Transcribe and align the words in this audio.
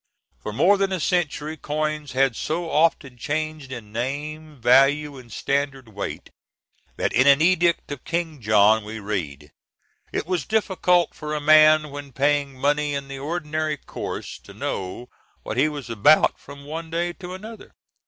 For 0.41 0.51
more 0.51 0.77
than 0.79 0.91
a 0.91 0.99
century 0.99 1.57
coins 1.57 2.13
had 2.13 2.35
so 2.35 2.71
often 2.71 3.17
changed 3.19 3.71
in 3.71 3.91
name, 3.93 4.59
value, 4.59 5.15
and 5.19 5.31
standard 5.31 5.89
weight, 5.89 6.31
that 6.95 7.13
in 7.13 7.27
an 7.27 7.39
edict 7.39 7.91
of 7.91 8.03
King 8.03 8.41
John 8.41 8.83
we 8.83 8.97
read, 8.99 9.51
"It 10.11 10.25
was 10.25 10.43
difficult 10.47 11.13
for 11.13 11.35
a 11.35 11.39
man 11.39 11.91
when 11.91 12.13
paying 12.13 12.57
money 12.59 12.95
in 12.95 13.09
the 13.09 13.19
ordinary 13.19 13.77
course 13.77 14.39
to 14.39 14.55
know 14.55 15.09
what 15.43 15.57
he 15.57 15.69
was 15.69 15.87
about 15.87 16.39
from 16.39 16.65
one 16.65 16.89
day 16.89 17.13
to 17.13 17.35
another." 17.35 17.75